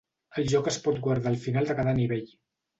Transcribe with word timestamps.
El 0.41 0.47
joc 0.53 0.69
es 0.71 0.79
pot 0.87 0.97
guardar 1.09 1.31
al 1.35 1.39
final 1.45 1.71
de 1.71 1.79
cada 1.83 1.97
nivell. 2.03 2.29